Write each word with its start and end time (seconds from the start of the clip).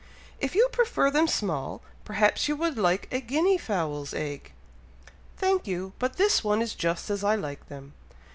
"If 0.39 0.55
you 0.55 0.67
prefer 0.71 1.11
them 1.11 1.27
small, 1.27 1.83
perhaps 2.05 2.47
you 2.47 2.55
would 2.55 2.75
like 2.75 3.07
a 3.11 3.21
guinea 3.21 3.59
fowl's 3.59 4.15
egg?" 4.15 4.51
"Thank 5.37 5.67
you! 5.67 5.93
but 5.99 6.15
this 6.17 6.43
one 6.43 6.59
is 6.59 6.73
just 6.73 7.11
as 7.11 7.23
I 7.23 7.35
like 7.35 7.69
them." 7.69 7.93